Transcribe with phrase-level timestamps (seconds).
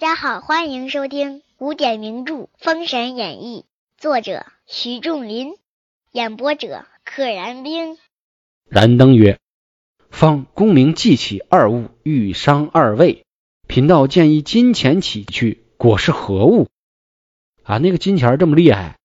[0.00, 3.66] 大家好，欢迎收听古典名著《封神演义》，
[4.00, 5.52] 作者徐仲林，
[6.10, 7.98] 演播者可燃冰。
[8.66, 9.38] 燃灯曰
[10.10, 13.26] ：“方公明记起二物，欲伤二位。
[13.68, 16.68] 贫道建议金钱起去，果是何物？”
[17.62, 18.96] 啊，那个金钱这么厉害，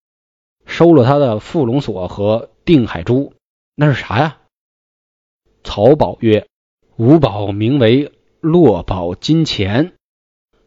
[0.66, 3.34] 收了他的伏龙锁和定海珠，
[3.76, 4.38] 那是啥呀？
[5.62, 6.48] 曹宝曰
[6.96, 9.92] ：“吾宝名为落宝金钱。”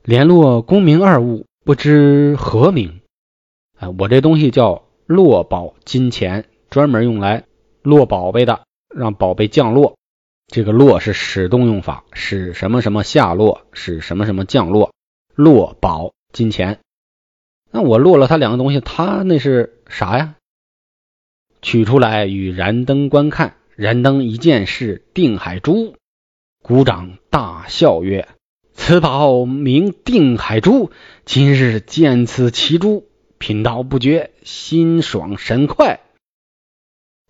[0.09, 3.03] 联络功名二物，不知何名？
[3.79, 7.45] 啊，我这东西叫落宝金钱，专门用来
[7.83, 9.99] 落宝贝的，让宝贝降落。
[10.47, 14.95] 这个落是使动用法，使什么什么下落，使什么什么降落。
[15.35, 16.79] 落宝金钱，
[17.71, 20.37] 那我落了他两个东西，他那是啥呀？
[21.61, 25.97] 取出来与燃灯观看，燃灯一见是定海珠，
[26.63, 28.27] 鼓掌大笑曰。
[28.89, 30.91] 此宝名定海珠，
[31.27, 36.01] 今日见此奇珠，贫道不觉心爽神快。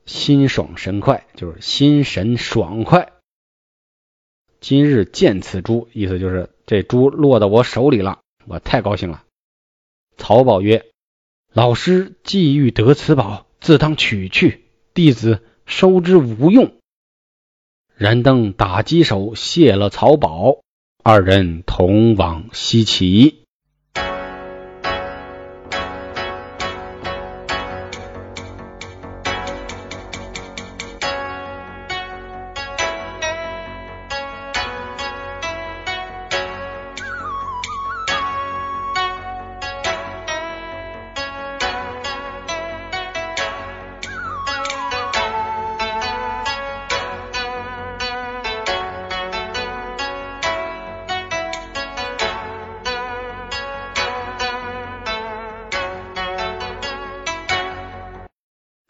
[0.07, 3.11] 心爽神快就是心神爽快。
[4.61, 9.25] 今日见此珠，意思就是这珠落到我手里了，我太高兴了。
[10.17, 10.87] 曹宝曰
[11.53, 16.77] ：“老师既欲得此宝，自当取去，弟子收之无用。”
[17.99, 20.61] 燃灯打鸡手，谢了曹宝。
[21.11, 23.48] 二人同往西岐。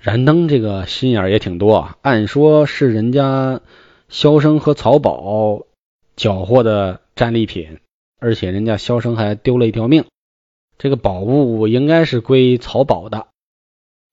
[0.09, 3.61] 燃灯这个心眼也挺多啊，按说是人家
[4.09, 5.67] 萧生和曹宝
[6.17, 7.79] 缴获的战利品，
[8.19, 10.07] 而且人家萧生还丢了一条命，
[10.79, 13.27] 这个宝物应该是归曹宝的。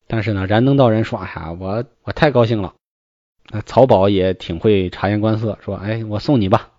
[0.06, 2.74] 但是呢，燃灯道人说：“哎呀，我我太高兴了。”
[3.50, 6.72] 那曹宝也挺会察言观色，说：“哎，我送你吧。”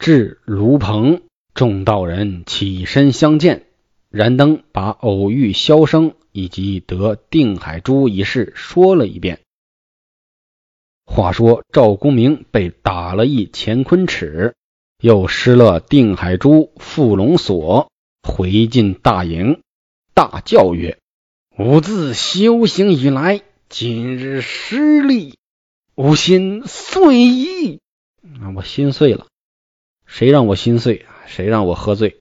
[0.00, 1.22] 至卢棚。
[1.54, 3.66] 众道人起身相见，
[4.08, 9.40] 燃灯把偶遇萧生以及得定海珠一事说了一遍。
[11.04, 14.54] 话说赵公明被打了一乾坤尺，
[15.02, 17.90] 又失了定海珠、缚龙锁，
[18.22, 19.60] 回进大营，
[20.14, 20.98] 大叫曰
[21.58, 25.36] ：“吾自修行以来，今日失利，
[25.96, 27.80] 吾心碎矣！
[28.40, 29.26] 啊，我心碎了，
[30.06, 32.18] 谁让我心碎？”谁让我喝醉？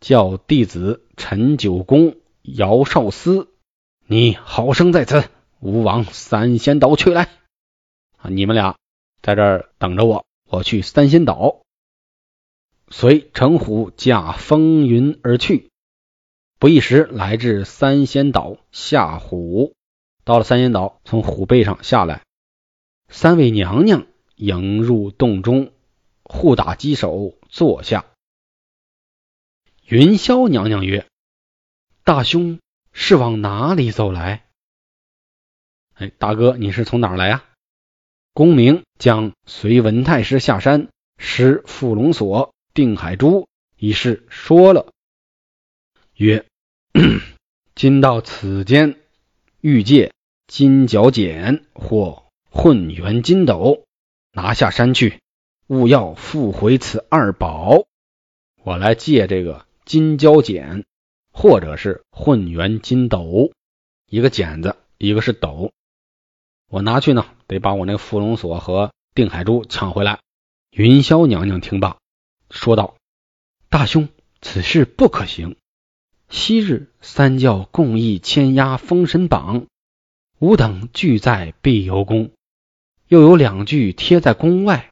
[0.00, 3.48] 叫弟子陈九公、姚少司，
[4.06, 5.24] 你好生在此，
[5.60, 7.28] 吾往三仙岛去来。
[8.16, 8.76] 啊，你们俩
[9.20, 11.60] 在这儿等着我，我去三仙岛。
[12.88, 15.68] 随程虎驾风云而去，
[16.58, 19.74] 不一时来至三仙岛下虎。
[20.28, 22.22] 到了三仙岛，从虎背上下来，
[23.08, 24.06] 三位娘娘
[24.36, 25.72] 迎入洞中，
[26.22, 28.04] 互打鸡手，坐下。
[29.86, 31.06] 云霄娘娘曰
[32.04, 32.60] ：“大兄
[32.92, 34.46] 是往哪里走来？”
[35.96, 37.48] 哎，大哥，你是从哪儿来啊？
[38.34, 44.92] 公明将随文太师下山施伏龙锁、定海珠一事说了，
[46.16, 46.44] 曰
[47.74, 49.00] ：“今到此间，
[49.62, 50.12] 欲借。”
[50.48, 53.84] 金角剪或混元金斗，
[54.32, 55.20] 拿下山去，
[55.66, 57.84] 勿要复回此二宝。
[58.64, 60.86] 我来借这个金角剪，
[61.30, 63.52] 或者是混元金斗，
[64.08, 65.70] 一个剪子，一个是斗。
[66.70, 70.20] 我拿去呢，得把我那个伏龙锁和定海珠抢回来。
[70.70, 71.98] 云霄娘娘听罢，
[72.50, 72.96] 说道
[73.68, 74.08] ：“大兄，
[74.40, 75.56] 此事不可行。
[76.30, 79.66] 昔日三教共议牵押封神榜。”
[80.40, 82.30] 吾等俱在碧游宫，
[83.08, 84.90] 又有两句贴在宫外，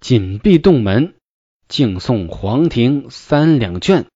[0.00, 1.14] 紧闭洞门，
[1.68, 4.06] 敬送皇庭三两卷。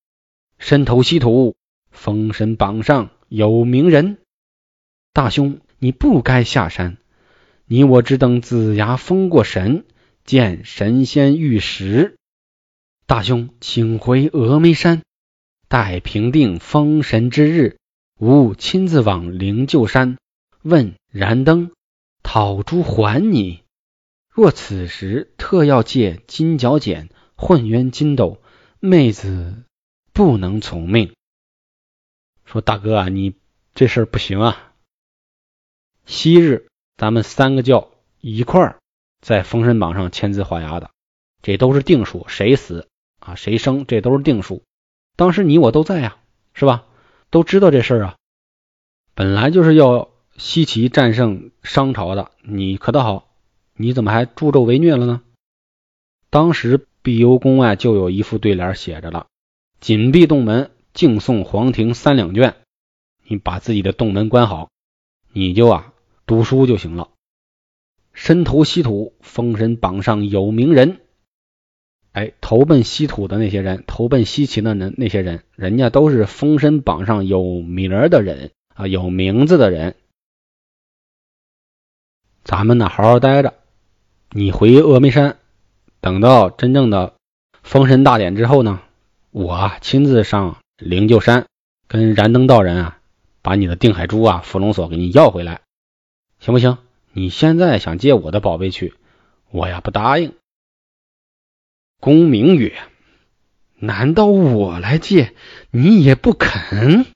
[0.59, 1.55] 身投西土，
[1.93, 4.19] 封神榜上有名人。
[5.13, 6.97] 大兄，你不该下山。
[7.67, 9.85] 你我只等子牙封过神，
[10.25, 12.17] 见神仙玉石。
[13.07, 15.03] 大兄，请回峨眉山，
[15.69, 17.77] 待平定封神之日，
[18.19, 20.19] 吾亲自往灵鹫山
[20.63, 21.73] 问燃灯，
[22.23, 23.63] 讨珠还你。
[24.29, 28.43] 若此时特要借金角剪混冤金斗，
[28.79, 29.65] 妹子
[30.13, 31.15] 不能从命。
[32.45, 33.35] 说大哥啊，你
[33.75, 34.75] 这事儿不行啊！
[36.05, 37.91] 昔日咱们三个教
[38.21, 38.79] 一块儿
[39.21, 40.91] 在封神榜上签字画押的，
[41.41, 44.63] 这都是定数，谁死啊谁生，这都是定数。
[45.17, 46.19] 当时你我都在呀，
[46.53, 46.87] 是吧？
[47.31, 48.17] 都知道这事儿啊。
[49.15, 50.11] 本来就是要
[50.41, 53.29] 西岐战胜商朝的，你可倒好，
[53.77, 55.21] 你怎么还助纣为虐了呢？
[56.31, 59.27] 当时碧游宫外就有一副对联写着了
[59.81, 62.57] ：“紧闭洞门，敬送皇庭三两卷。”
[63.29, 64.71] 你把自己的洞门关好，
[65.31, 65.93] 你就啊
[66.25, 67.11] 读书就行了。
[68.15, 71.03] 身投西土，封神榜上有名人。
[72.13, 79.97] 哎，投奔西土的那些人，投奔西岐的人，那些人，人家都是封神榜上有名的人啊，有名字的人。
[82.51, 83.55] 咱们呢，好好待着。
[84.31, 85.39] 你回峨眉山，
[86.01, 87.15] 等到真正的
[87.63, 88.83] 封神大典之后呢，
[89.31, 91.47] 我亲自上灵鹫山，
[91.87, 92.99] 跟燃灯道人啊，
[93.41, 95.61] 把你的定海珠啊、伏龙锁给你要回来，
[96.41, 96.79] 行不行？
[97.13, 98.95] 你现在想借我的宝贝去，
[99.53, 100.35] 我呀不答应。
[102.01, 102.77] 公明曰
[103.79, 105.37] ：“难道我来借，
[105.71, 107.07] 你也不肯？”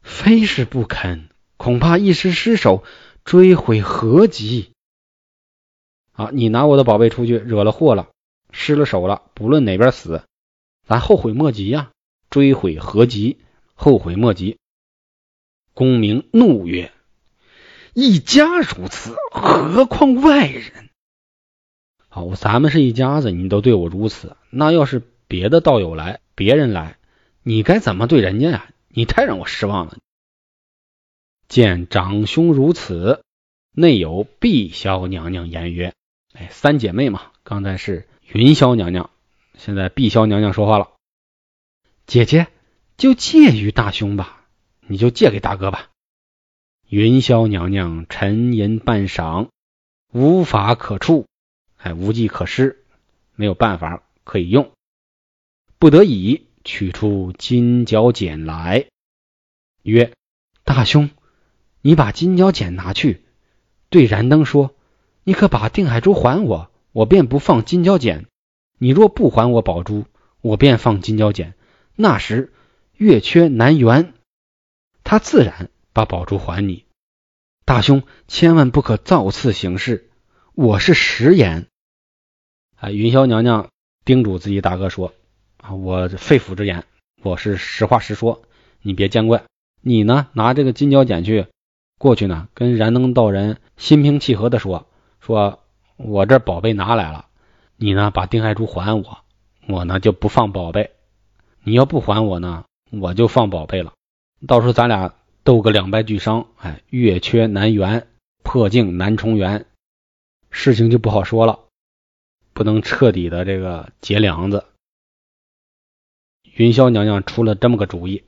[0.00, 1.28] 非是不肯，
[1.66, 2.84] 恐怕一时失手，
[3.24, 4.70] 追悔何及？”
[6.14, 8.10] 啊，你拿我的宝贝出去，惹了祸了，
[8.52, 10.22] 失了手了，不论哪边死，
[10.86, 11.90] 咱后悔莫及呀！
[12.30, 13.38] 追悔何及？
[13.74, 14.58] 后悔莫及。
[15.74, 16.92] 公明怒曰
[17.94, 20.88] ：“一家如此，何况外人？”
[22.06, 26.96] 好，咱们是一家子，你都对我如此，那要是别的道友来，别人来，
[27.42, 28.68] 你该怎么对人家呀？
[28.86, 29.98] 你太让我失望了。
[31.48, 33.22] 见长兄如此，
[33.72, 35.94] 内有碧霄娘娘言曰
[36.34, 39.10] ：“哎，三姐妹嘛，刚才是云霄娘娘，
[39.56, 40.92] 现在碧霄娘娘说话了。
[42.06, 42.48] 姐姐
[42.96, 44.46] 就借于大兄吧，
[44.80, 45.90] 你就借给大哥吧。”
[46.88, 49.48] 云霄娘娘沉吟半晌，
[50.12, 51.26] 无法可处。
[51.78, 52.84] 哎，无计可施，
[53.34, 54.72] 没有办法可以用，
[55.78, 58.86] 不得已取出金角剪来，
[59.82, 60.12] 曰
[60.64, 61.10] ：“大兄，
[61.86, 63.22] 你把金角剪拿去，
[63.90, 64.74] 对燃灯说
[65.22, 68.24] ：‘你可把定海珠还我，我便不放金角剪；
[68.76, 70.04] 你若不还我宝珠，
[70.40, 71.54] 我便放金角剪。
[71.94, 72.52] 那时
[72.96, 74.14] 月缺难圆，
[75.04, 76.86] 他自然把宝珠还你。
[77.64, 80.10] 大兄千万不可造次行事，
[80.56, 81.68] 我是实言。’”
[82.74, 83.70] 啊，云霄娘娘
[84.04, 85.14] 叮嘱自己大哥说
[85.62, 86.84] ：“啊，我肺腑之言，
[87.22, 88.42] 我是实话实说，
[88.82, 89.44] 你别见怪。
[89.82, 91.46] 你呢，拿这个金角剪去，
[91.98, 94.86] 过去呢，跟燃灯道人心平气和的说，
[95.20, 95.60] 说
[95.96, 97.26] 我这宝贝拿来了，
[97.76, 99.18] 你呢，把定海珠还我，
[99.66, 100.90] 我呢就不放宝贝。
[101.62, 103.92] 你要不还我呢，我就放宝贝了。
[104.46, 108.06] 到时候咱俩斗个两败俱伤，哎，月缺难圆，
[108.42, 109.66] 破镜难重圆，
[110.50, 111.60] 事情就不好说了。”
[112.52, 114.64] 不能彻底的这个结梁子。
[116.54, 118.24] 云霄娘娘出了这么个主意，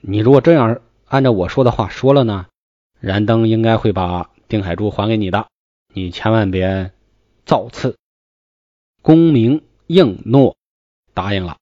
[0.00, 2.46] 你如果这样按照我说的话说了呢，
[3.02, 5.48] 燃灯应该会把定海珠还给你的，
[5.92, 6.92] 你千万别
[7.44, 7.96] 造次。
[9.02, 10.56] 公明应诺，
[11.12, 11.58] 答应了，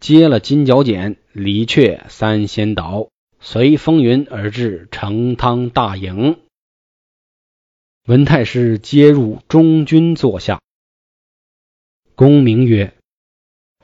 [0.00, 3.08] 接了金角剪，离却三仙岛，
[3.40, 6.38] 随风云而至成汤大营。
[8.06, 10.60] 文太师接入中军坐下。
[12.14, 12.92] 公明曰：“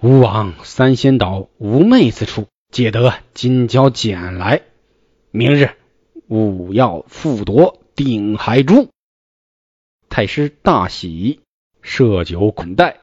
[0.02, 4.61] 吾往三仙岛无妹子处，借得金角剪来。
[5.30, 5.70] 明日
[6.32, 8.88] 吾要复夺定海珠。”
[10.08, 11.40] 太师大喜，
[11.82, 13.00] 设酒款待。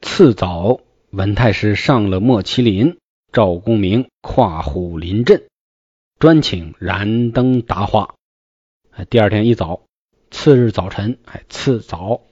[0.00, 0.80] 次早，
[1.10, 2.98] 文太师上了莫麒麟，
[3.32, 5.48] 赵公明跨虎临阵，
[6.22, 8.14] 专请燃灯答话。
[9.10, 9.86] 第二天一早，
[10.30, 12.22] 次日早晨，哎，次早，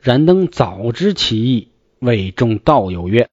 [0.00, 3.28] 燃灯早知其意，谓众道友曰：“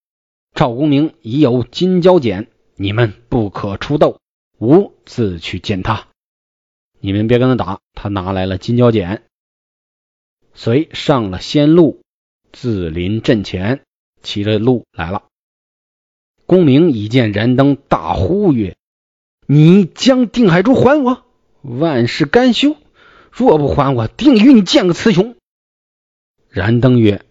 [0.56, 4.20] 赵公明已有金交剪，你们不可出斗，
[4.58, 6.08] 吾自去见他。
[7.00, 9.28] 你们别跟他打，他拿来了金交剪，
[10.56, 12.02] 遂上了仙路。”
[12.52, 13.84] 自临阵前，
[14.24, 15.28] 骑着鹿来了。
[16.46, 18.75] 公明一见燃灯，大呼曰
[19.48, 21.24] ：“你将定海珠还我，
[21.62, 22.75] 万事甘休！
[23.32, 25.36] 若不还我，定与你见个雌雄。”
[26.50, 27.24] 燃灯曰：“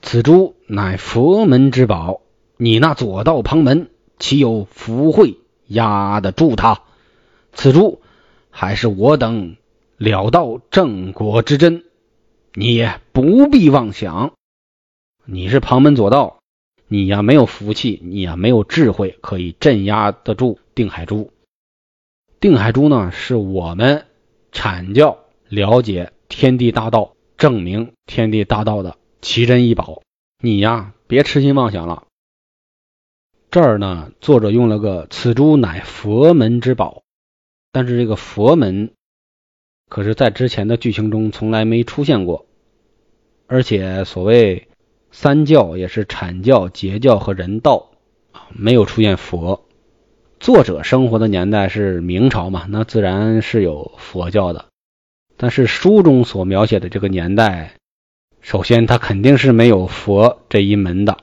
[0.00, 2.20] 此珠乃佛门之宝，
[2.56, 6.82] 你那左道旁门岂有福慧压得住他？
[7.52, 8.00] 此珠
[8.50, 9.56] 还是我等
[9.96, 11.84] 了道正果之真，
[12.54, 14.32] 你也不必妄想。
[15.24, 16.41] 你是旁门左道，
[16.92, 21.32] 你呀没有福气，你呀没有智慧，可以镇压得住定海珠。
[22.38, 24.04] 定海珠呢，是我们
[24.52, 30.02] 阐教了解天地大道。”证明天地大道的奇珍异宝，
[30.42, 32.04] 你呀别痴心妄想了。
[33.50, 37.02] 这儿呢，作者用了个“此珠乃佛门之宝”，
[37.72, 38.92] 但是这个佛门
[39.88, 42.44] 可是在之前的剧情中从来没出现过，
[43.46, 44.68] 而且所谓
[45.12, 47.90] 三教也是阐教、截教和人道
[48.32, 49.66] 啊没有出现佛。
[50.40, 54.64] 作者生活的年代是明朝嘛，那自然是有佛教的。
[55.36, 57.74] 但是书中所描写的这个年代，
[58.40, 61.18] 首先它肯定是没有佛这一门的。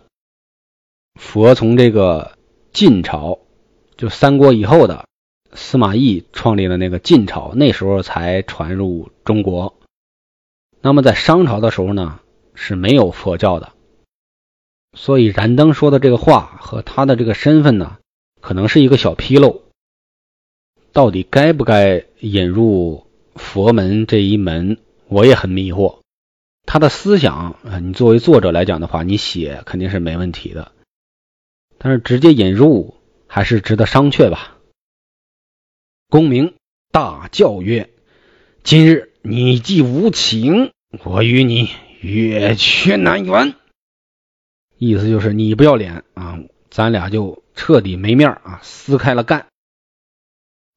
[1.19, 2.37] 佛从这个
[2.71, 3.39] 晋朝，
[3.97, 5.05] 就三国以后的
[5.53, 9.75] 司马懿创立的那个晋朝，那时候才传入中国。
[10.79, 12.19] 那么在商朝的时候呢，
[12.53, 13.73] 是没有佛教的。
[14.93, 17.97] 所以燃灯说的这个话和他的这个身份呢，
[18.41, 19.63] 可能是一个小纰漏。
[20.91, 23.05] 到底该不该引入？
[23.35, 25.99] 佛门这一门，我也很迷惑。
[26.65, 30.73] 他的思想啊，你作为作者来讲的话，你写肯定是没问题的。
[31.77, 32.95] 但是直接引入
[33.27, 34.57] 还是值得商榷吧。
[36.09, 36.55] 公明
[36.91, 37.89] 大叫曰
[38.63, 40.73] ：“今日你既无情，
[41.05, 41.69] 我与你
[42.01, 43.55] 越缺难圆。”
[44.79, 46.39] 意思就是你不要脸啊，
[46.71, 49.47] 咱俩就彻底没面啊，撕开了干。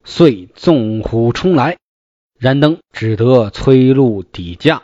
[0.03, 1.77] 遂纵虎冲来。
[2.37, 4.83] 燃灯只得催鹿抵驾，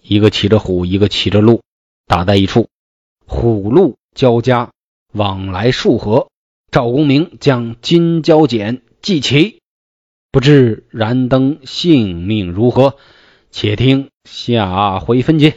[0.00, 1.62] 一个骑着虎，一个骑着鹿，
[2.06, 2.68] 打在一处，
[3.26, 4.70] 虎鹿交加，
[5.12, 6.28] 往来数合。
[6.70, 9.58] 赵公明将金交锏系齐，
[10.30, 12.96] 不知燃灯性命如何？
[13.50, 15.56] 且听下回分解。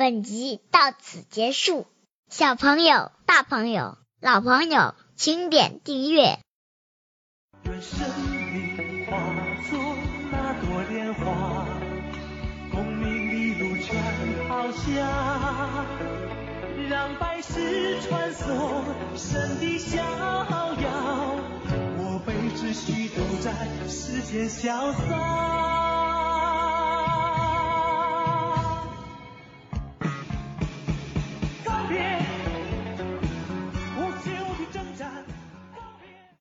[0.00, 1.86] 本集到此结束，
[2.30, 6.38] 小朋友、大朋友、老朋友，请点订阅。
[7.64, 8.08] 愿生
[8.50, 9.18] 命化
[9.68, 9.78] 作
[10.32, 11.66] 那朵莲花，
[12.72, 15.84] 功名利禄全抛下，
[16.88, 18.82] 让百世穿梭，
[19.18, 21.36] 神的逍遥，
[21.98, 23.52] 我辈只需都在
[23.86, 25.89] 世间潇洒。